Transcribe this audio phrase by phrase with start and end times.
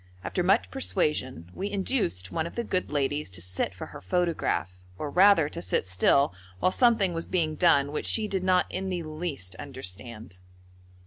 [0.23, 4.79] After much persuasion we induced one of the good ladies to sit for her photograph,
[4.97, 8.89] or rather to sit still while something was being done which she did not in
[8.89, 10.39] the least understand.